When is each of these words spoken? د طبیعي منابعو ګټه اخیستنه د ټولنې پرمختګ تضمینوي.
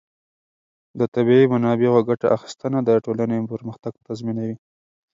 د 0.99 1.01
طبیعي 1.15 1.45
منابعو 1.53 2.05
ګټه 2.09 2.27
اخیستنه 2.37 2.79
د 2.83 2.89
ټولنې 3.05 3.37
پرمختګ 3.51 3.93
تضمینوي. 4.07 4.55